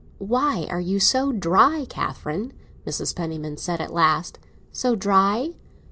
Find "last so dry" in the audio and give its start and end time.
3.93-5.49